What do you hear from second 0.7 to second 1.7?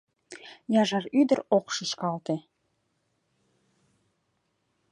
Яжар ӱдыр ок